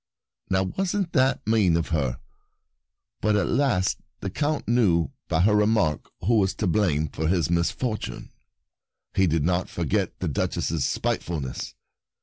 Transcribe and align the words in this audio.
Now, 0.49 0.63
wasn't 0.63 1.13
that 1.13 1.45
mean 1.45 1.77
of 1.77 1.89
her? 1.89 2.19
But 3.21 3.35
at 3.35 3.45
last 3.45 3.99
the 4.21 4.31
Count 4.31 4.67
knew 4.67 5.11
by 5.27 5.41
her 5.41 5.53
remark 5.55 6.09
who 6.21 6.39
was 6.39 6.55
to 6.55 6.65
blame 6.65 7.07
for 7.07 7.27
his 7.27 7.51
misfortune; 7.51 8.31
and 8.31 8.31
he 9.21 9.27
did 9.27 9.43
not 9.43 9.69
forget 9.69 10.19
the 10.19 10.27
Duchess's 10.27 10.85
spitefulness. 10.85 11.75